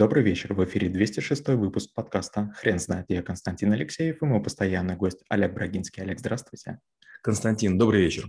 Добрый 0.00 0.22
вечер, 0.22 0.54
в 0.54 0.64
эфире 0.64 0.88
206 0.88 1.48
выпуск 1.48 1.92
подкаста 1.92 2.54
«Хрен 2.56 2.78
знает». 2.78 3.04
Я 3.10 3.22
Константин 3.22 3.70
Алексеев 3.74 4.22
и 4.22 4.24
мой 4.24 4.42
постоянный 4.42 4.96
гость 4.96 5.22
Олег 5.28 5.52
Брагинский. 5.52 6.02
Олег, 6.02 6.20
здравствуйте. 6.20 6.78
Константин, 7.22 7.76
добрый 7.76 8.00
вечер. 8.00 8.24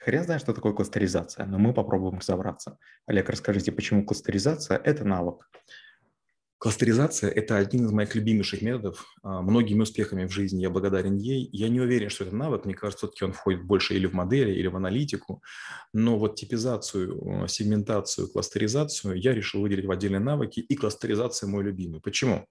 Хрен 0.00 0.24
знает, 0.24 0.42
что 0.42 0.52
такое 0.52 0.74
кластеризация, 0.74 1.46
но 1.46 1.58
мы 1.58 1.72
попробуем 1.72 2.18
разобраться. 2.18 2.76
Олег, 3.06 3.30
расскажите, 3.30 3.72
почему 3.72 4.04
кластеризация– 4.04 4.76
это 4.84 5.02
навык? 5.04 5.48
Кластеризация– 6.58 7.30
это 7.34 7.58
один 7.58 7.84
из 7.84 7.92
моих 7.92 8.14
любимейших 8.14 8.62
методов. 8.62 9.04
А, 9.22 9.42
многими 9.42 9.82
успехами 9.82 10.24
в 10.24 10.30
жизни 10.30 10.62
я 10.62 10.70
благодарен 10.70 11.16
ей. 11.18 11.50
Я 11.52 11.68
не 11.68 11.80
уверен, 11.80 12.08
что 12.08 12.24
это 12.24 12.34
навык. 12.34 12.64
Мне 12.64 12.74
кажется, 12.74 13.06
все-таки 13.06 13.24
он 13.26 13.32
входит 13.32 13.64
больше 13.64 13.94
или 13.94 14.06
в 14.06 14.14
модели, 14.14 14.52
или 14.52 14.66
в 14.66 14.74
аналитику. 14.74 15.42
Но 15.92 16.18
вот 16.18 16.36
типизацию, 16.36 17.44
э, 17.44 17.48
сегментацию, 17.48 18.28
кластеризацию 18.28 19.20
я 19.20 19.34
решил 19.34 19.60
выделить 19.60 19.84
в 19.84 19.90
отдельные 19.90 20.20
навыки. 20.20 20.60
И 20.60 20.76
кластеризация 20.76 21.46
мой 21.46 21.62
любимый. 21.62 22.00
Почему? 22.00 22.46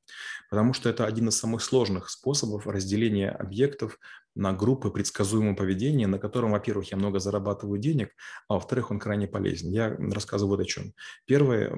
Потому 0.51 0.73
что 0.73 0.87
это 0.87 1.07
один 1.07 1.29
из 1.29 1.37
самых 1.37 1.63
сложных 1.63 2.11
способов 2.11 2.67
разделения 2.67 3.31
объектов 3.31 3.97
на 4.35 4.53
группы 4.53 4.89
предсказуемого 4.91 5.55
поведения, 5.55 6.07
на 6.07 6.19
котором, 6.19 6.51
во-первых, 6.51 6.91
я 6.91 6.97
много 6.97 7.19
зарабатываю 7.19 7.79
денег, 7.79 8.09
а 8.47 8.55
во-вторых, 8.55 8.91
он 8.91 8.99
крайне 8.99 9.27
полезен. 9.27 9.71
Я 9.71 9.95
рассказываю 9.97 10.57
вот 10.57 10.65
о 10.65 10.65
чем. 10.65 10.93
Первое 11.25 11.69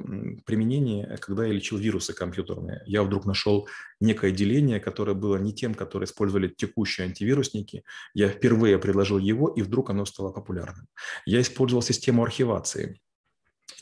применение, 0.45 1.17
когда 1.19 1.45
я 1.45 1.53
лечил 1.53 1.77
вирусы 1.77 2.13
компьютерные, 2.13 2.81
я 2.85 3.03
вдруг 3.03 3.25
нашел 3.25 3.67
некое 3.99 4.31
деление, 4.31 4.79
которое 4.79 5.13
было 5.13 5.37
не 5.37 5.53
тем, 5.53 5.73
которое 5.73 6.05
использовали 6.05 6.47
текущие 6.47 7.05
антивирусники. 7.05 7.83
Я 8.13 8.29
впервые 8.29 8.79
предложил 8.79 9.19
его, 9.19 9.47
и 9.49 9.61
вдруг 9.61 9.89
оно 9.89 10.05
стало 10.05 10.31
популярным. 10.31 10.87
Я 11.25 11.41
использовал 11.41 11.81
систему 11.81 12.23
архивации 12.23 12.99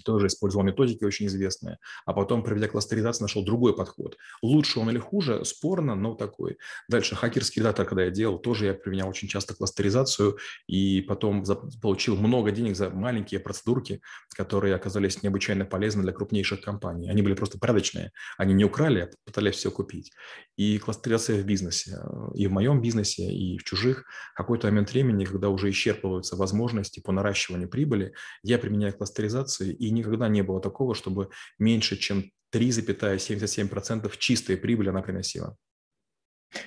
тоже 0.04 0.27
использовал 0.27 0.66
методики 0.66 1.04
очень 1.04 1.27
известные, 1.27 1.77
а 2.05 2.13
потом, 2.13 2.44
проведя 2.44 2.67
кластеризацию, 2.67 3.23
нашел 3.23 3.44
другой 3.44 3.76
подход. 3.76 4.17
Лучше 4.41 4.80
он 4.80 4.90
или 4.90 4.99
хуже, 4.99 5.44
спорно, 5.45 5.95
но 5.95 6.16
такой. 6.16 6.58
Дальше 6.88 7.16
хакерский 7.16 7.61
редактор, 7.61 7.86
когда 7.86 8.03
я 8.03 8.11
делал, 8.11 8.39
тоже 8.39 8.66
я 8.66 8.73
применял 8.73 9.09
очень 9.09 9.28
часто 9.28 9.55
кластеризацию 9.55 10.38
и 10.67 11.02
потом 11.02 11.44
получил 11.81 12.16
много 12.17 12.52
денег 12.52 12.75
за 12.75 12.89
маленькие 12.89 13.39
процедурки, 13.39 14.02
которые 14.36 14.75
оказались 14.75 15.23
необычайно 15.23 15.66
полезны 15.66 16.03
для 16.03 16.14
крупнейших 16.14 16.61
компаний. 16.61 17.09
Они 17.09 17.22
были 17.22 17.33
просто 17.33 17.59
порядочные, 17.59 18.11
они 18.38 18.53
не 18.53 18.66
украли, 18.66 19.00
а 19.02 19.09
пытались 19.25 19.55
все 19.55 19.72
купить. 19.72 20.11
И 20.55 20.77
кластеризация 20.77 21.42
в 21.42 21.45
бизнесе, 21.45 22.00
и 22.33 22.48
в 22.48 22.52
моем 22.52 22.81
бизнесе, 22.81 23.23
и 23.23 23.58
в 23.58 23.64
чужих, 23.64 24.05
какой-то 24.36 24.67
момент 24.67 24.92
времени, 24.92 25.25
когда 25.25 25.50
уже 25.50 25.70
исчерпываются 25.70 26.36
возможности 26.36 27.00
по 27.00 27.11
наращиванию 27.11 27.70
прибыли, 27.70 28.14
я 28.44 28.58
применяю 28.58 28.94
кластеризацию 28.94 29.75
и 29.75 29.84
никогда 29.91 30.28
не 30.28 30.41
было 30.41 30.61
такого, 30.61 30.95
чтобы 30.95 31.30
меньше, 31.59 31.97
чем 31.97 32.31
3,77% 32.53 34.11
чистой 34.17 34.58
прибыли 34.58 34.89
она 34.89 35.02
приносила. 35.02 35.58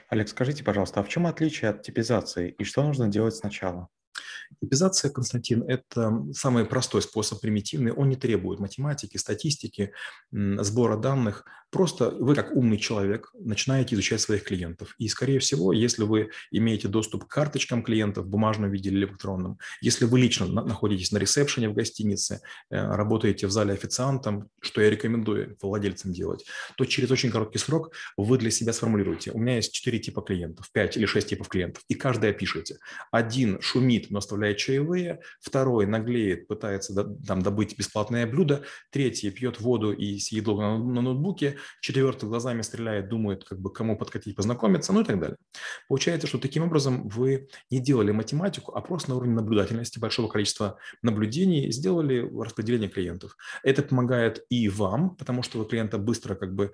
Олег, 0.09 0.29
скажите, 0.29 0.65
пожалуйста, 0.65 1.01
а 1.01 1.03
в 1.03 1.09
чем 1.09 1.27
отличие 1.27 1.71
от 1.71 1.83
типизации 1.83 2.51
и 2.51 2.65
что 2.65 2.83
нужно 2.83 3.09
делать 3.09 3.35
сначала? 3.35 3.89
Типизация, 4.61 5.11
Константин, 5.11 5.63
это 5.63 6.25
самый 6.33 6.65
простой 6.65 7.03
способ, 7.03 7.41
примитивный. 7.41 7.93
Он 7.93 8.09
не 8.09 8.17
требует 8.17 8.61
математики, 8.61 9.17
статистики, 9.17 9.93
сбора 10.31 10.97
данных. 10.97 11.45
Просто 11.71 12.11
вы, 12.11 12.35
как 12.35 12.51
умный 12.53 12.79
человек, 12.79 13.31
начинаете 13.39 13.95
изучать 13.95 14.23
своих 14.23 14.45
клиентов. 14.45 14.95
И, 14.99 15.07
скорее 15.09 15.39
всего, 15.39 15.73
если 15.73 16.03
вы 16.03 16.31
имеете 16.51 16.89
доступ 16.89 17.27
к 17.27 17.29
карточкам 17.29 17.83
клиентов 17.83 18.25
в 18.25 18.29
бумажном 18.29 18.71
виде 18.71 18.89
или 18.89 19.01
электронном, 19.01 19.59
если 19.83 20.07
вы 20.07 20.19
лично 20.19 20.47
находитесь 20.47 21.13
на 21.13 21.19
ресепшене 21.19 21.69
в 21.69 21.75
гостинице, 21.75 22.41
э, 22.71 22.81
работаете 22.81 23.47
в 23.47 23.51
зале 23.51 23.75
официантом, 23.75 24.49
что 24.61 24.81
я 24.81 24.89
рекомендую 24.89 25.57
владельцам 25.61 26.13
делать, 26.13 26.47
то 26.77 26.87
через 26.87 27.11
очень 27.11 27.31
короткий 27.31 27.59
срок 27.59 27.93
вы 28.17 28.39
для 28.39 28.51
себя 28.51 28.73
сформулируете. 28.73 29.33
У 29.33 29.39
меня 29.39 29.57
есть 29.57 29.73
четыре 29.73 29.99
типа 29.99 30.23
клиентов, 30.23 30.71
пять 30.73 30.97
или 30.97 31.05
шесть 31.05 31.29
типов 31.29 31.49
клиентов, 31.49 31.85
и 31.89 31.95
каждый 31.95 32.31
опишите. 32.31 32.79
Один 33.11 33.61
шумит, 33.61 34.11
но 34.11 34.21
оставляет 34.29 34.59
чаевые, 34.59 35.21
второй 35.41 35.87
наглеет, 35.87 36.47
пытается 36.47 36.95
там, 37.27 37.43
добыть 37.43 37.79
бесплатное 37.79 38.27
блюдо, 38.27 38.63
третий 38.91 39.31
пьет 39.31 39.61
воду 39.61 39.93
и 39.93 40.19
съедет 40.19 40.59
на, 40.59 40.79
на 40.79 41.01
ноутбуке, 41.01 41.57
четвертый 41.81 42.29
глазами 42.29 42.61
стреляет, 42.63 43.09
думает, 43.09 43.45
как 43.45 43.59
бы 43.59 43.73
кому 43.73 43.97
подкатить, 43.97 44.37
познакомиться, 44.37 44.93
ну 44.93 45.01
и 45.01 45.05
так 45.05 45.19
далее. 45.19 45.37
Получается, 45.89 46.27
что 46.27 46.39
таким 46.39 46.65
образом 46.65 47.09
вы 47.09 47.49
не 47.71 47.81
делали 47.81 48.11
математику, 48.11 48.73
а 48.75 48.83
просто 48.83 49.11
на 49.11 49.17
уровне 49.17 49.35
наблюдательности 49.35 49.99
большого 49.99 50.29
количества 50.29 50.77
наблюдений 51.03 51.73
сделали 51.73 52.29
распределение 52.39 52.91
клиентов. 52.91 53.37
Это 53.63 53.83
помогает 53.83 54.45
и 54.51 54.69
вам, 54.69 55.17
потому 55.17 55.43
что 55.43 55.59
вы 55.59 55.65
клиента 55.65 55.97
быстро 55.97 56.35
как 56.35 56.55
бы 56.55 56.73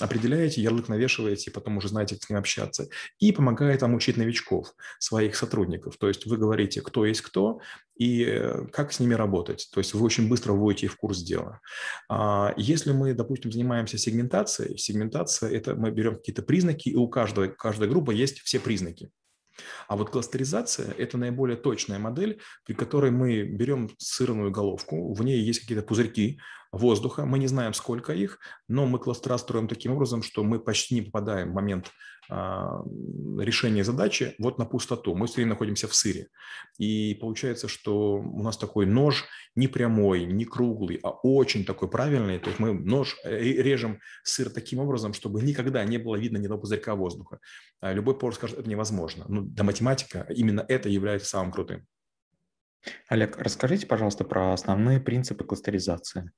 определяете, 0.00 0.60
ярлык 0.60 0.88
навешиваете, 0.88 1.50
потом 1.50 1.78
уже 1.78 1.88
знаете, 1.88 2.16
как 2.16 2.24
с 2.24 2.28
ним 2.28 2.38
общаться. 2.38 2.88
И 3.18 3.32
помогает 3.32 3.80
вам 3.80 3.94
учить 3.94 4.18
новичков, 4.18 4.74
своих 4.98 5.36
сотрудников. 5.36 5.96
То 5.96 6.08
есть 6.08 6.26
вы 6.26 6.36
говорите, 6.36 6.81
кто 6.82 7.06
есть 7.06 7.22
кто 7.22 7.60
и 7.96 8.24
э, 8.24 8.66
как 8.72 8.92
с 8.92 9.00
ними 9.00 9.14
работать. 9.14 9.68
То 9.72 9.80
есть 9.80 9.94
вы 9.94 10.04
очень 10.04 10.28
быстро 10.28 10.52
вводите 10.52 10.88
в 10.88 10.96
курс 10.96 11.22
дела. 11.22 11.60
А, 12.08 12.52
если 12.56 12.92
мы, 12.92 13.14
допустим, 13.14 13.52
занимаемся 13.52 13.98
сегментацией, 13.98 14.78
сегментация– 14.78 15.50
это 15.52 15.74
мы 15.74 15.90
берем 15.90 16.16
какие-то 16.16 16.42
признаки, 16.42 16.88
и 16.88 16.96
у 16.96 17.08
каждой, 17.08 17.54
каждой 17.54 17.88
группы 17.88 18.14
есть 18.14 18.40
все 18.40 18.58
признаки. 18.58 19.10
А 19.88 19.96
вот 19.96 20.10
кластеризация– 20.10 20.92
это 20.98 21.18
наиболее 21.18 21.56
точная 21.56 21.98
модель, 21.98 22.40
при 22.64 22.74
которой 22.74 23.10
мы 23.10 23.42
берем 23.42 23.90
сырную 23.98 24.50
головку, 24.50 25.12
в 25.12 25.22
ней 25.22 25.40
есть 25.40 25.60
какие-то 25.60 25.84
пузырьки 25.84 26.40
воздуха, 26.72 27.26
мы 27.26 27.38
не 27.38 27.46
знаем, 27.46 27.74
сколько 27.74 28.12
их, 28.12 28.38
но 28.66 28.86
мы 28.86 28.98
кластера 28.98 29.36
строим 29.38 29.68
таким 29.68 29.92
образом, 29.92 30.22
что 30.22 30.42
мы 30.42 30.58
почти 30.58 30.94
не 30.94 31.02
попадаем 31.02 31.50
в 31.50 31.54
момент 31.54 31.92
а, 32.30 32.82
решения 33.38 33.84
задачи 33.84 34.34
вот 34.38 34.58
на 34.58 34.64
пустоту. 34.64 35.14
Мы 35.14 35.26
все 35.26 35.36
время 35.36 35.50
находимся 35.50 35.86
в 35.86 35.94
сыре. 35.94 36.28
И 36.78 37.14
получается, 37.20 37.68
что 37.68 38.14
у 38.14 38.42
нас 38.42 38.56
такой 38.56 38.86
нож 38.86 39.24
не 39.54 39.68
прямой, 39.68 40.24
не 40.24 40.46
круглый, 40.46 40.98
а 41.02 41.10
очень 41.10 41.64
такой 41.64 41.90
правильный. 41.90 42.38
То 42.38 42.48
есть 42.48 42.58
мы 42.58 42.72
нож 42.72 43.16
э, 43.24 43.38
режем 43.38 44.00
сыр 44.22 44.48
таким 44.48 44.78
образом, 44.78 45.12
чтобы 45.12 45.42
никогда 45.42 45.84
не 45.84 45.98
было 45.98 46.16
видно 46.16 46.38
ни 46.38 46.44
одного 46.44 46.62
пузырька 46.62 46.94
воздуха. 46.94 47.38
А 47.80 47.92
любой 47.92 48.18
повар 48.18 48.34
скажет, 48.34 48.58
это 48.58 48.68
невозможно. 48.68 49.26
Но 49.28 49.42
для 49.42 49.64
математика 49.64 50.26
именно 50.30 50.64
это 50.68 50.88
является 50.88 51.28
самым 51.28 51.52
крутым. 51.52 51.86
Олег, 53.08 53.36
расскажите, 53.38 53.86
пожалуйста, 53.86 54.24
про 54.24 54.52
основные 54.52 55.00
принципы 55.00 55.44
кластеризации. 55.44 56.30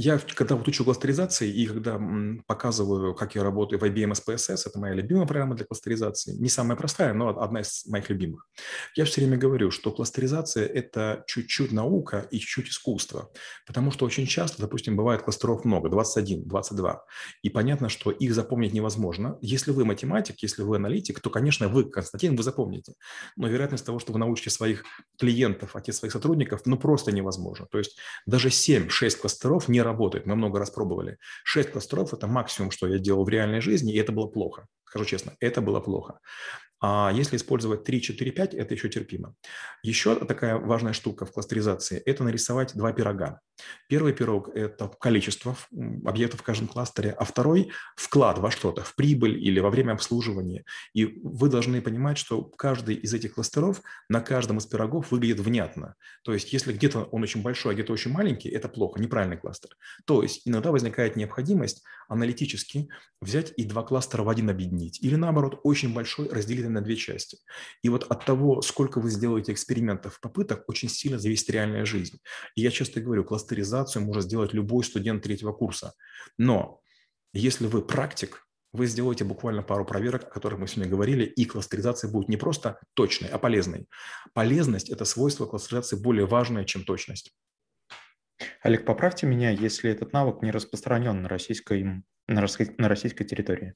Я, 0.00 0.20
когда 0.36 0.54
вот 0.54 0.68
учу 0.68 0.84
кластеризации 0.84 1.50
и 1.50 1.66
когда 1.66 2.00
показываю, 2.46 3.16
как 3.16 3.34
я 3.34 3.42
работаю 3.42 3.80
в 3.80 3.82
IBM 3.82 4.12
SPSS, 4.12 4.60
это 4.66 4.78
моя 4.78 4.94
любимая 4.94 5.26
программа 5.26 5.56
для 5.56 5.66
кластеризации, 5.66 6.36
не 6.36 6.48
самая 6.48 6.76
простая, 6.76 7.12
но 7.14 7.30
одна 7.30 7.62
из 7.62 7.84
моих 7.84 8.08
любимых, 8.08 8.46
я 8.94 9.04
все 9.04 9.20
время 9.20 9.36
говорю, 9.36 9.72
что 9.72 9.90
кластеризация– 9.90 10.66
это 10.66 11.24
чуть-чуть 11.26 11.72
наука 11.72 12.28
и 12.30 12.38
чуть-чуть 12.38 12.68
искусство, 12.68 13.32
потому 13.66 13.90
что 13.90 14.06
очень 14.06 14.26
часто, 14.26 14.62
допустим, 14.62 14.96
бывает 14.96 15.22
кластеров 15.22 15.64
много, 15.64 15.88
21, 15.88 16.44
22, 16.44 17.04
и 17.42 17.50
понятно, 17.50 17.88
что 17.88 18.12
их 18.12 18.34
запомнить 18.34 18.74
невозможно. 18.74 19.36
Если 19.40 19.72
вы 19.72 19.84
математик, 19.84 20.36
если 20.44 20.62
вы 20.62 20.76
аналитик, 20.76 21.18
то, 21.18 21.28
конечно, 21.28 21.66
вы, 21.66 21.90
Константин, 21.90 22.36
вы 22.36 22.44
запомните, 22.44 22.92
но 23.34 23.48
вероятность 23.48 23.84
того, 23.84 23.98
что 23.98 24.12
вы 24.12 24.20
научите 24.20 24.50
своих 24.50 24.84
клиентов, 25.18 25.74
а 25.74 25.80
те 25.80 25.92
своих 25.92 26.12
сотрудников, 26.12 26.60
ну 26.66 26.78
просто 26.78 27.10
невозможно. 27.10 27.66
То 27.68 27.78
есть 27.78 27.98
даже 28.26 28.50
7-6 28.50 29.16
кластеров 29.22 29.66
не 29.66 29.87
работает. 29.88 30.26
Мы 30.26 30.36
много 30.36 30.58
раз 30.58 30.70
пробовали. 30.70 31.18
Шесть 31.44 31.72
кластеров– 31.72 32.12
это 32.14 32.26
максимум, 32.26 32.70
что 32.70 32.86
я 32.86 32.98
делал 32.98 33.24
в 33.24 33.28
реальной 33.28 33.60
жизни, 33.60 33.92
и 33.92 33.98
это 33.98 34.12
было 34.12 34.26
плохо. 34.28 34.66
Скажу 34.84 35.04
честно, 35.04 35.32
это 35.40 35.60
было 35.60 35.80
плохо. 35.80 36.20
А 36.80 37.10
если 37.12 37.36
использовать 37.36 37.84
3, 37.84 38.00
4, 38.00 38.30
5, 38.30 38.54
это 38.54 38.74
еще 38.74 38.88
терпимо. 38.88 39.34
Еще 39.82 40.14
такая 40.14 40.56
важная 40.56 40.92
штука 40.92 41.26
в 41.26 41.32
кластеризации– 41.32 42.00
это 42.06 42.24
нарисовать 42.24 42.74
два 42.74 42.92
пирога. 42.92 43.40
Первый 43.88 44.12
пирог– 44.12 44.48
это 44.54 44.88
количество 45.00 45.56
объектов 46.04 46.40
в 46.40 46.42
каждом 46.42 46.68
кластере, 46.68 47.10
а 47.10 47.24
второй– 47.24 47.70
вклад 47.96 48.38
во 48.38 48.50
что-то, 48.50 48.82
в 48.82 48.94
прибыль 48.94 49.42
или 49.42 49.60
во 49.60 49.70
время 49.70 49.92
обслуживания. 49.92 50.64
И 50.94 51.04
вы 51.22 51.48
должны 51.48 51.80
понимать, 51.80 52.18
что 52.18 52.42
каждый 52.42 52.94
из 52.96 53.14
этих 53.14 53.34
кластеров 53.34 53.82
на 54.08 54.20
каждом 54.20 54.58
из 54.58 54.66
пирогов 54.66 55.10
выглядит 55.10 55.40
внятно. 55.40 55.94
То 56.22 56.32
есть 56.32 56.52
если 56.52 56.72
где-то 56.72 57.04
он 57.04 57.22
очень 57.22 57.42
большой, 57.42 57.72
а 57.72 57.74
где-то 57.74 57.92
очень 57.92 58.12
маленький– 58.12 58.48
это 58.50 58.68
плохо, 58.68 59.00
неправильный 59.00 59.38
кластер. 59.38 59.70
То 60.04 60.22
есть 60.22 60.42
иногда 60.44 60.70
возникает 60.70 61.16
необходимость 61.16 61.82
аналитически 62.08 62.88
взять 63.20 63.52
и 63.56 63.64
два 63.64 63.82
кластера 63.82 64.22
в 64.22 64.28
один 64.28 64.48
объединить. 64.50 65.02
Или 65.02 65.16
наоборот, 65.16 65.60
очень 65.64 65.92
большой 65.92 66.28
разделить 66.28 66.68
на 66.68 66.80
две 66.80 66.96
части. 66.96 67.38
И 67.82 67.88
вот 67.88 68.04
от 68.08 68.24
того, 68.24 68.62
сколько 68.62 69.00
вы 69.00 69.10
сделаете 69.10 69.52
экспериментов, 69.52 70.20
попыток, 70.20 70.64
очень 70.68 70.88
сильно 70.88 71.18
зависит 71.18 71.50
реальная 71.50 71.84
жизнь. 71.84 72.18
И 72.54 72.62
я 72.62 72.70
часто 72.70 73.00
говорю, 73.00 73.24
кластеризацию 73.48 74.04
может 74.04 74.24
сделать 74.24 74.52
любой 74.52 74.84
студент 74.84 75.22
третьего 75.22 75.52
курса. 75.52 75.94
Но 76.36 76.80
если 77.32 77.66
вы 77.66 77.82
практик, 77.82 78.46
вы 78.72 78.86
сделаете 78.86 79.24
буквально 79.24 79.62
пару 79.62 79.86
проверок, 79.86 80.24
о 80.24 80.30
которых 80.30 80.58
мы 80.58 80.68
сегодня 80.68 80.90
говорили, 80.90 81.24
и 81.24 81.46
кластеризация 81.46 82.10
будет 82.10 82.28
не 82.28 82.36
просто 82.36 82.78
точной, 82.94 83.30
а 83.30 83.38
полезной. 83.38 83.86
Полезность– 84.34 84.90
это 84.90 85.06
свойство 85.06 85.46
кластеризации 85.46 85.96
более 85.96 86.26
важное, 86.26 86.64
чем 86.64 86.84
точность. 86.84 87.32
Олег, 88.62 88.84
поправьте 88.84 89.26
меня, 89.26 89.50
если 89.50 89.90
этот 89.90 90.12
навык 90.12 90.42
не 90.42 90.50
распространен 90.50 91.22
на 91.22 91.28
российской, 91.28 92.04
на 92.28 92.40
российской, 92.88 93.24
территории. 93.24 93.74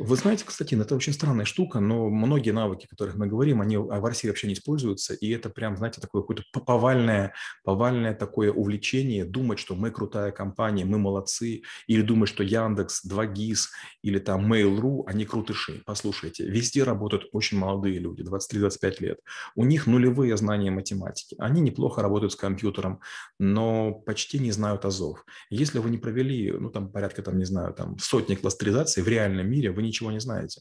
Вы 0.00 0.14
знаете, 0.14 0.44
Константин, 0.44 0.80
это 0.80 0.94
очень 0.94 1.12
странная 1.12 1.44
штука, 1.44 1.80
но 1.80 2.08
многие 2.08 2.52
навыки, 2.52 2.86
о 2.86 2.88
которых 2.88 3.16
мы 3.16 3.26
говорим, 3.26 3.60
они 3.60 3.76
в 3.76 4.04
России 4.04 4.28
вообще 4.28 4.46
не 4.46 4.52
используются, 4.52 5.12
и 5.12 5.28
это 5.30 5.50
прям, 5.50 5.76
знаете, 5.76 6.00
такое 6.00 6.22
какое-то 6.22 6.44
повальное, 6.64 7.34
повальное 7.64 8.14
такое 8.14 8.52
увлечение, 8.52 9.24
думать, 9.24 9.58
что 9.58 9.74
мы 9.74 9.90
крутая 9.90 10.30
компания, 10.30 10.84
мы 10.84 10.98
молодцы, 10.98 11.62
или 11.88 12.02
думать, 12.02 12.28
что 12.28 12.44
Яндекс, 12.44 13.04
2GIS 13.10 13.58
или 14.02 14.20
там 14.20 14.52
Mail.ru, 14.52 15.02
они 15.08 15.24
крутыши. 15.24 15.82
Послушайте, 15.84 16.44
везде 16.48 16.84
работают 16.84 17.28
очень 17.32 17.58
молодые 17.58 17.98
люди, 17.98 18.22
23-25 18.22 18.94
лет. 19.00 19.18
У 19.56 19.64
них 19.64 19.88
нулевые 19.88 20.36
знания 20.36 20.70
математики. 20.70 21.34
Они 21.40 21.60
неплохо 21.60 22.02
работают 22.02 22.32
с 22.32 22.36
компьютером, 22.36 23.00
но 23.40 23.92
почти 23.92 24.38
не 24.38 24.52
знают 24.52 24.84
азов. 24.84 25.24
Если 25.50 25.80
вы 25.80 25.90
не 25.90 25.98
провели, 25.98 26.52
ну, 26.52 26.70
там, 26.70 26.92
порядка, 26.92 27.22
там, 27.22 27.36
не 27.36 27.44
знаю, 27.44 27.74
там, 27.74 27.98
сотни 27.98 28.36
кластеризаций 28.36 29.02
в 29.02 29.08
реальном 29.08 29.50
мире, 29.50 29.72
вы 29.72 29.87
ничего 29.88 30.10
не 30.12 30.20
знаете. 30.20 30.60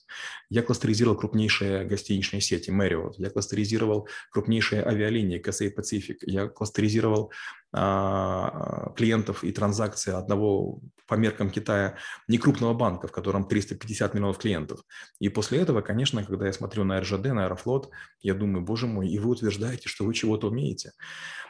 Я 0.49 0.63
кластеризировал 0.63 1.17
крупнейшие 1.17 1.85
гостиничные 1.85 2.41
сети 2.41 2.71
Marriott, 2.71 3.13
я 3.17 3.29
кластеризировал 3.29 4.07
крупнейшие 4.31 4.83
авиалинии 4.83 5.41
Cathay 5.41 5.73
Pacific, 5.75 6.17
я 6.21 6.47
кластеризировал 6.47 7.31
а, 7.73 8.93
клиентов 8.95 9.43
и 9.43 9.51
транзакции 9.51 10.13
одного 10.13 10.79
по 11.05 11.15
меркам 11.15 11.49
Китая 11.49 11.97
некрупного 12.27 12.73
банка, 12.73 13.07
в 13.07 13.11
котором 13.11 13.47
350 13.47 14.13
миллионов 14.13 14.37
клиентов. 14.37 14.79
И 15.19 15.29
после 15.29 15.59
этого, 15.59 15.81
конечно, 15.81 16.23
когда 16.23 16.47
я 16.47 16.53
смотрю 16.53 16.83
на 16.85 16.99
РЖД, 16.99 17.25
на 17.25 17.45
Аэрофлот, 17.45 17.89
я 18.21 18.33
думаю, 18.33 18.63
боже 18.63 18.87
мой, 18.87 19.09
и 19.09 19.19
вы 19.19 19.29
утверждаете, 19.29 19.89
что 19.89 20.05
вы 20.05 20.13
чего-то 20.13 20.47
умеете. 20.47 20.93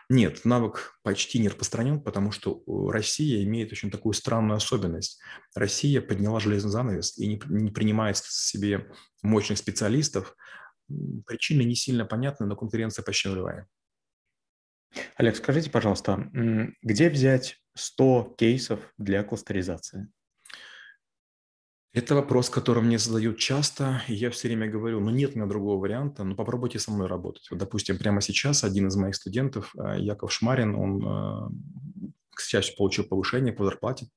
Нет, 0.09 0.45
навык 0.45 0.97
почти 1.03 1.37
не 1.39 1.49
распространен, 1.49 2.01
потому 2.01 2.31
что 2.31 2.63
Россия 2.89 3.43
имеет 3.43 3.73
очень 3.73 3.91
такую 3.91 4.13
странную 4.13 4.55
особенность. 4.55 5.19
Россия 5.53 6.01
подняла 6.01 6.39
железный 6.39 6.71
занавес 6.71 7.17
и 7.17 7.27
не, 7.27 7.41
не 7.47 7.71
принимает 7.71 8.17
себе 8.17 8.89
мощных 9.21 9.57
специалистов. 9.57 10.35
Причины 11.25 11.63
не 11.63 11.75
сильно 11.75 12.05
понятны, 12.05 12.45
но 12.45 12.55
конкуренция 12.55 13.03
почти 13.03 13.27
нулевая. 13.27 13.67
Олег, 15.17 15.35
скажите, 15.35 15.69
пожалуйста, 15.69 16.29
где 16.81 17.09
взять 17.09 17.57
100 17.75 18.35
кейсов 18.37 18.93
для 18.97 19.23
кластеризации? 19.23 20.07
Это 21.97 22.13
вопрос, 22.13 22.51
который 22.51 22.83
мне 22.83 22.99
задают 22.99 23.39
часто, 23.39 24.03
и 24.07 24.13
я 24.13 24.29
все 24.29 24.47
время 24.47 24.69
говорю, 24.69 24.99
ну 24.99 25.09
нет 25.09 25.31
у 25.33 25.39
меня 25.39 25.47
другого 25.47 25.81
варианта, 25.81 26.23
ну 26.23 26.35
попробуйте 26.35 26.77
со 26.77 26.91
мной 26.91 27.07
работать. 27.07 27.47
Вот, 27.49 27.57
допустим, 27.57 27.97
прямо 27.97 28.21
сейчас 28.21 28.63
один 28.63 28.87
из 28.87 28.95
моих 28.95 29.15
студентов, 29.15 29.73
э, 29.75 29.95
Яков 29.97 30.31
Шмарин, 30.31 30.75
он 30.75 31.03
счастью, 32.41 32.77
получил 32.77 33.05
повышение 33.05 33.53
по 33.53 33.63
зарплате. 33.65 34.07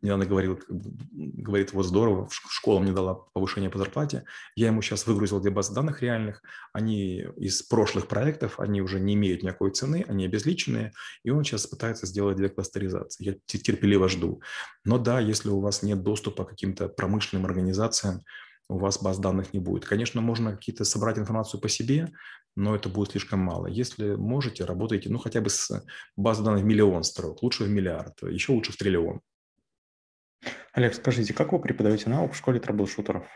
Недавно 0.00 0.24
говорил, 0.26 0.58
говорит, 0.68 1.72
вот 1.72 1.84
здорово, 1.84 2.28
школа 2.30 2.80
мне 2.80 2.92
дала 2.92 3.14
повышение 3.14 3.70
по 3.70 3.78
зарплате. 3.78 4.24
Я 4.56 4.68
ему 4.68 4.82
сейчас 4.82 5.06
выгрузил 5.06 5.40
две 5.40 5.50
базы 5.50 5.74
данных 5.74 6.02
реальных. 6.02 6.42
Они 6.72 7.26
из 7.36 7.62
прошлых 7.62 8.08
проектов, 8.08 8.60
они 8.60 8.80
уже 8.80 9.00
не 9.00 9.14
имеют 9.14 9.42
никакой 9.42 9.70
цены, 9.72 10.04
они 10.08 10.24
обезличенные, 10.24 10.92
и 11.22 11.30
он 11.30 11.44
сейчас 11.44 11.66
пытается 11.66 12.06
сделать 12.06 12.36
две 12.36 12.48
кластеризации. 12.48 13.24
Я 13.24 13.34
терпеливо 13.46 14.08
жду. 14.08 14.40
Но 14.84 14.98
да, 14.98 15.20
если 15.20 15.50
у 15.50 15.60
вас 15.60 15.82
нет 15.82 16.02
доступа 16.02 16.44
к 16.44 16.50
каким-то 16.50 16.88
промышленным 16.88 17.46
организациям, 17.46 18.22
у 18.68 18.78
вас 18.78 19.02
баз 19.02 19.18
данных 19.18 19.54
не 19.54 19.60
будет. 19.60 19.86
Конечно, 19.86 20.20
можно 20.20 20.52
какие-то 20.52 20.84
собрать 20.84 21.18
информацию 21.18 21.60
по 21.60 21.68
себе, 21.68 22.12
но 22.58 22.74
это 22.74 22.88
будет 22.88 23.12
слишком 23.12 23.38
мало. 23.38 23.68
Если 23.68 24.16
можете, 24.16 24.64
работайте, 24.64 25.08
ну, 25.08 25.18
хотя 25.18 25.40
бы 25.40 25.48
с 25.48 25.84
базой 26.16 26.44
данных 26.44 26.62
в 26.62 26.66
миллион 26.66 27.04
строк, 27.04 27.40
лучше 27.42 27.62
в 27.64 27.68
миллиард, 27.68 28.20
еще 28.22 28.50
лучше 28.50 28.72
в 28.72 28.76
триллион. 28.76 29.20
Олег, 30.72 30.94
скажите, 30.94 31.32
как 31.32 31.52
вы 31.52 31.60
преподаете 31.60 32.10
науку 32.10 32.34
в 32.34 32.36
школе 32.36 32.58
трэблшутеров? 32.58 33.26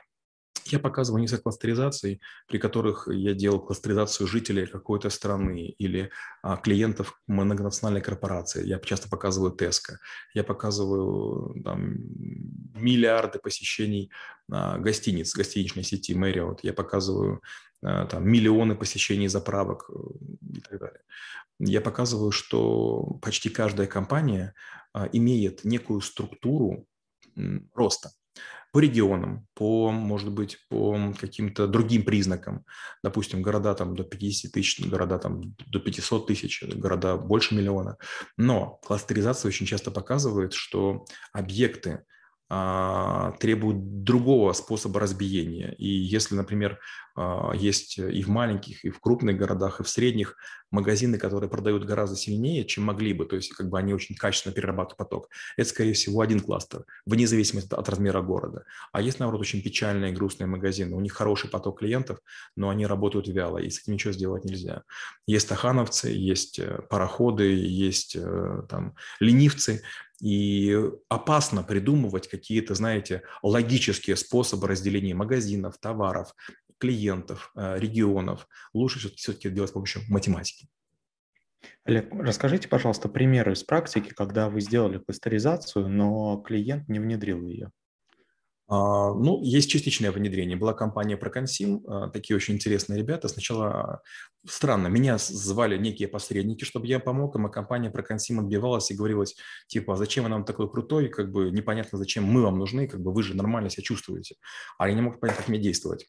Я 0.66 0.78
показываю 0.78 1.20
несколько 1.20 1.44
кластеризаций, 1.44 2.20
при 2.48 2.58
которых 2.58 3.08
я 3.08 3.34
делал 3.34 3.60
кластеризацию 3.60 4.26
жителей 4.26 4.66
какой-то 4.66 5.10
страны 5.10 5.74
или 5.78 6.10
а, 6.42 6.56
клиентов 6.56 7.20
многонациональной 7.26 8.00
корпорации. 8.00 8.66
Я 8.66 8.78
часто 8.78 9.08
показываю 9.08 9.54
Tesco. 9.54 9.96
Я 10.34 10.44
показываю 10.44 11.62
там, 11.62 11.96
миллиарды 12.74 13.38
посещений 13.38 14.10
а, 14.50 14.78
гостиниц, 14.78 15.34
гостиничной 15.34 15.82
сети 15.82 16.14
Marriott. 16.14 16.60
Я 16.62 16.72
показываю 16.72 17.42
а, 17.82 18.06
там, 18.06 18.28
миллионы 18.28 18.76
посещений 18.76 19.28
заправок 19.28 19.90
э, 19.90 19.94
и 20.56 20.60
так 20.60 20.78
далее. 20.78 21.00
Я 21.58 21.80
показываю, 21.80 22.30
что 22.30 23.18
почти 23.20 23.48
каждая 23.48 23.86
компания 23.86 24.54
а, 24.92 25.08
имеет 25.12 25.64
некую 25.64 26.00
структуру 26.00 26.86
роста 27.74 28.10
по 28.72 28.80
регионам, 28.80 29.46
по, 29.54 29.90
может 29.90 30.32
быть, 30.32 30.58
по 30.70 31.12
каким-то 31.20 31.66
другим 31.66 32.04
признакам. 32.04 32.64
Допустим, 33.02 33.42
города 33.42 33.74
там 33.74 33.94
до 33.94 34.02
50 34.02 34.50
тысяч, 34.50 34.80
города 34.86 35.18
там 35.18 35.54
до 35.66 35.78
500 35.78 36.26
тысяч, 36.26 36.62
города 36.62 37.16
больше 37.18 37.54
миллиона. 37.54 37.98
Но 38.38 38.80
кластеризация 38.86 39.50
очень 39.50 39.66
часто 39.66 39.90
показывает, 39.90 40.54
что 40.54 41.04
объекты, 41.34 42.04
требуют 43.40 44.04
другого 44.04 44.52
способа 44.52 45.00
разбиения. 45.00 45.74
И 45.78 45.86
если, 45.86 46.34
например, 46.34 46.78
а, 47.14 47.52
есть 47.54 47.98
и 47.98 48.22
в 48.22 48.28
маленьких, 48.28 48.84
и 48.84 48.90
в 48.90 49.00
крупных 49.00 49.36
городах, 49.36 49.80
и 49.80 49.84
в 49.84 49.88
средних 49.88 50.36
магазины, 50.70 51.18
которые 51.18 51.50
продают 51.50 51.84
гораздо 51.84 52.16
сильнее, 52.16 52.64
чем 52.64 52.84
могли 52.84 53.12
бы, 53.12 53.26
то 53.26 53.36
есть 53.36 53.52
как 53.52 53.68
бы 53.68 53.78
они 53.78 53.92
очень 53.92 54.16
качественно 54.16 54.54
перерабатывают 54.54 54.96
поток, 54.96 55.28
это, 55.56 55.68
скорее 55.68 55.92
всего, 55.92 56.20
один 56.20 56.40
кластер, 56.40 56.84
вне 57.04 57.26
зависимости 57.26 57.74
от 57.74 57.88
размера 57.88 58.22
города. 58.22 58.64
А 58.92 59.02
есть, 59.02 59.18
наоборот, 59.18 59.42
очень 59.42 59.62
печальные, 59.62 60.12
грустные 60.12 60.46
магазины, 60.46 60.96
у 60.96 61.00
них 61.00 61.12
хороший 61.12 61.50
поток 61.50 61.80
клиентов, 61.80 62.18
но 62.56 62.70
они 62.70 62.86
работают 62.86 63.28
вяло, 63.28 63.58
и 63.58 63.68
с 63.68 63.80
этим 63.80 63.94
ничего 63.94 64.12
сделать 64.12 64.44
нельзя. 64.44 64.82
Есть 65.26 65.48
тахановцы, 65.48 66.08
есть 66.08 66.58
э, 66.58 66.80
пароходы, 66.88 67.54
есть 67.54 68.16
э, 68.16 68.62
там 68.68 68.94
ленивцы, 69.20 69.82
и 70.22 70.78
опасно 71.08 71.64
придумывать 71.64 72.28
какие-то, 72.28 72.74
знаете, 72.74 73.22
логические 73.42 74.14
способы 74.16 74.68
разделения 74.68 75.14
магазинов, 75.14 75.78
товаров, 75.78 76.34
клиентов, 76.78 77.50
э, 77.56 77.78
регионов. 77.78 78.46
Лучше 78.72 79.12
все-таки 79.16 79.50
делать 79.50 79.70
с 79.70 79.72
помощью 79.72 80.02
математики. 80.08 80.68
Олег, 81.84 82.12
расскажите, 82.12 82.68
пожалуйста, 82.68 83.08
примеры 83.08 83.52
из 83.52 83.64
практики, 83.64 84.10
когда 84.10 84.48
вы 84.48 84.60
сделали 84.60 84.98
кластеризацию, 84.98 85.88
но 85.88 86.38
клиент 86.38 86.88
не 86.88 87.00
внедрил 87.00 87.44
ее. 87.44 87.72
А, 88.68 89.12
ну, 89.12 89.42
есть 89.42 89.70
частичное 89.70 90.12
внедрение. 90.12 90.56
Была 90.56 90.72
компания 90.72 91.16
Проконсим, 91.16 91.84
а, 91.86 92.08
такие 92.10 92.36
очень 92.36 92.54
интересные 92.54 92.98
ребята. 92.98 93.28
Сначала 93.28 94.02
странно, 94.46 94.88
меня 94.88 95.18
звали 95.18 95.78
некие 95.78 96.08
посредники, 96.08 96.64
чтобы 96.64 96.86
я 96.86 96.98
помог 96.98 97.36
им, 97.36 97.46
а 97.46 97.48
компания 97.48 97.90
Проконсим 97.90 98.40
отбивалась 98.40 98.90
и 98.90 98.94
говорилась, 98.94 99.36
типа, 99.66 99.94
а 99.94 99.96
зачем 99.96 100.24
вы 100.24 100.30
нам 100.30 100.44
такой 100.44 100.70
крутой, 100.70 101.08
как 101.08 101.30
бы 101.30 101.50
непонятно, 101.50 101.98
зачем 101.98 102.24
мы 102.24 102.42
вам 102.42 102.58
нужны, 102.58 102.88
как 102.88 103.00
бы 103.00 103.12
вы 103.12 103.22
же 103.22 103.36
нормально 103.36 103.70
себя 103.70 103.82
чувствуете. 103.82 104.36
А 104.78 104.88
я 104.88 104.94
не 104.94 105.02
мог 105.02 105.20
понять, 105.20 105.36
как 105.36 105.48
мне 105.48 105.58
действовать. 105.58 106.06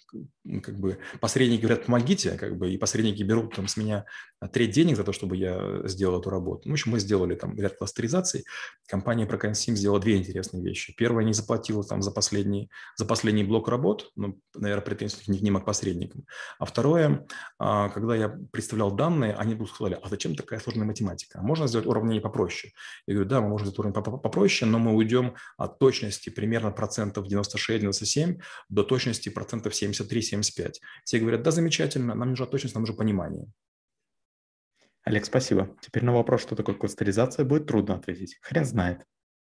Как 0.61 0.79
бы 0.79 0.97
посредники 1.19 1.61
говорят, 1.61 1.85
помогите, 1.85 2.31
как 2.37 2.57
бы, 2.57 2.71
и 2.71 2.77
посредники 2.77 3.23
берут 3.23 3.55
там 3.55 3.67
с 3.67 3.77
меня 3.77 4.05
треть 4.51 4.71
денег 4.71 4.97
за 4.97 5.03
то, 5.03 5.13
чтобы 5.13 5.37
я 5.37 5.81
сделал 5.85 6.19
эту 6.19 6.29
работу. 6.29 6.61
Ну, 6.65 6.71
в 6.71 6.73
общем, 6.73 6.91
мы 6.91 6.99
сделали 6.99 7.35
там 7.35 7.55
ряд 7.57 7.77
кластеризаций. 7.77 8.45
Компания 8.87 9.25
Проконсим 9.25 9.75
сделала 9.75 9.99
две 9.99 10.17
интересные 10.17 10.63
вещи. 10.63 10.93
Первая, 10.97 11.25
не 11.25 11.33
заплатила 11.33 11.83
там 11.83 12.01
за 12.01 12.11
последний, 12.11 12.69
за 12.95 13.05
последний 13.05 13.43
блок 13.43 13.67
работ, 13.67 14.11
ну, 14.15 14.39
наверное, 14.55 14.83
претензий 14.83 15.23
к 15.23 15.27
ним 15.27 15.59
к 15.59 15.65
посредникам. 15.65 16.25
А 16.59 16.65
второе, 16.65 17.25
а, 17.59 17.89
когда 17.89 18.15
я 18.15 18.22
я 18.23 18.29
представлял 18.51 18.91
данные, 18.91 19.33
они 19.33 19.55
будут 19.55 19.73
сказали, 19.73 19.99
а 20.01 20.09
зачем 20.09 20.35
такая 20.35 20.59
сложная 20.59 20.85
математика? 20.85 21.41
Можно 21.41 21.67
сделать 21.67 21.87
уравнение 21.87 22.21
попроще? 22.21 22.73
Я 23.07 23.15
говорю, 23.15 23.29
да, 23.29 23.41
мы 23.41 23.49
можем 23.49 23.67
сделать 23.67 23.79
уравнение 23.79 24.19
попроще, 24.19 24.69
но 24.69 24.79
мы 24.79 24.93
уйдем 24.93 25.35
от 25.57 25.79
точности 25.79 26.29
примерно 26.29 26.71
процентов 26.71 27.27
96-97 27.27 28.41
до 28.69 28.83
точности 28.83 29.29
процентов 29.29 29.73
73-75. 29.73 30.73
Все 31.03 31.19
говорят, 31.19 31.43
да, 31.43 31.51
замечательно, 31.51 32.15
нам 32.15 32.29
нужна 32.29 32.45
точность, 32.45 32.75
нам 32.75 32.83
нужно 32.83 32.95
понимание. 32.95 33.47
Олег, 35.03 35.25
спасибо. 35.25 35.75
Теперь 35.81 36.05
на 36.05 36.13
вопрос, 36.13 36.41
что 36.41 36.55
такое 36.55 36.75
кластеризация, 36.75 37.45
будет 37.45 37.67
трудно 37.67 37.95
ответить. 37.95 38.37
Хрен 38.41 38.65
знает. 38.65 39.05